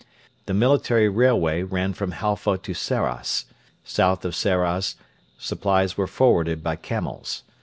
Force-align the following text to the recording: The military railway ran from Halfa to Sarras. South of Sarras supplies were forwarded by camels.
The 0.47 0.55
military 0.55 1.07
railway 1.09 1.61
ran 1.61 1.93
from 1.93 2.13
Halfa 2.13 2.57
to 2.57 2.73
Sarras. 2.73 3.45
South 3.83 4.25
of 4.25 4.33
Sarras 4.35 4.95
supplies 5.37 5.95
were 5.95 6.07
forwarded 6.07 6.63
by 6.63 6.75
camels. 6.75 7.43